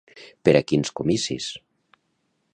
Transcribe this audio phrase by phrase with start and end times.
[0.47, 1.51] Per a quins comicis?